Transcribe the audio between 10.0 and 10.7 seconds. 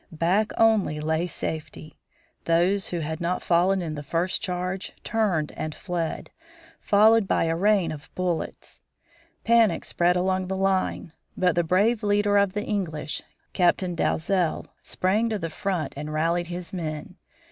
along the